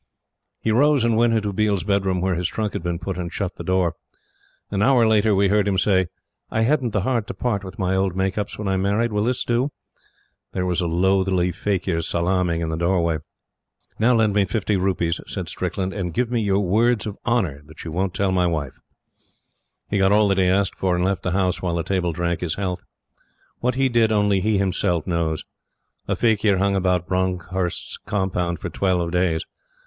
[0.59, 3.57] He rose and went into Biel's bedroom where his trunk had been put, and shut
[3.57, 3.93] the door.
[4.71, 6.07] An hour later, we heard him say:
[6.49, 9.11] "I hadn't the heart to part with my old makeups when I married.
[9.13, 9.71] Will this do?"
[10.53, 13.19] There was a lothely faquir salaaming in the doorway.
[13.99, 17.83] "Now lend me fifty rupees," said Strickland, "and give me your Words of Honor that
[17.85, 18.79] you won't tell my Wife."
[19.87, 22.39] He got all that he asked for, and left the house while the table drank
[22.41, 22.81] his health.
[23.59, 25.43] What he did only he himself knows.
[26.07, 29.45] A faquir hung about Bronckhorst's compound for twelve days.